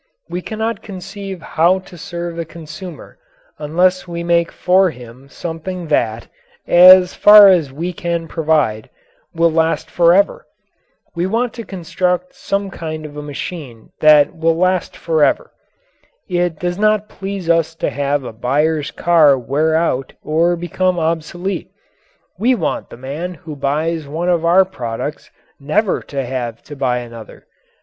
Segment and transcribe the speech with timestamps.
[0.31, 3.19] We cannot conceive how to serve the consumer
[3.59, 6.25] unless we make for him something that,
[6.65, 8.89] as far as we can provide,
[9.35, 10.47] will last forever.
[11.13, 15.51] We want to construct some kind of a machine that will last forever.
[16.27, 21.69] It does not please us to have a buyer's car wear out or become obsolete.
[22.39, 25.29] We want the man who buys one of our products
[25.59, 27.45] never to have to buy another.